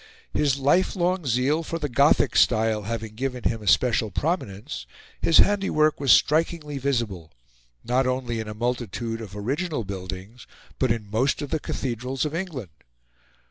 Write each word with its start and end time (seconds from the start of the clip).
His 0.33 0.57
lifelong 0.57 1.27
zeal 1.27 1.61
for 1.61 1.77
the 1.77 1.87
Gothic 1.87 2.35
style 2.35 2.81
having 2.89 3.13
given 3.13 3.43
him 3.43 3.61
a 3.61 3.67
special 3.67 4.09
prominence, 4.09 4.87
his 5.21 5.37
handiwork 5.37 5.99
was 5.99 6.11
strikingly 6.11 6.79
visible, 6.79 7.31
not 7.83 8.07
only 8.07 8.39
in 8.39 8.47
a 8.47 8.55
multitude 8.55 9.21
of 9.21 9.35
original 9.37 9.83
buildings, 9.83 10.47
but 10.79 10.91
in 10.91 11.11
most 11.11 11.43
of 11.43 11.51
the 11.51 11.59
cathedrals 11.59 12.25
of 12.25 12.33
England. 12.33 12.71